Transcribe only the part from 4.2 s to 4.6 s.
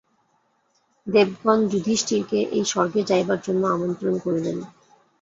করিলেন।